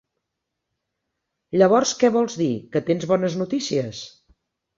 [1.63, 4.03] Llavors que vols dir que tens bones notícies?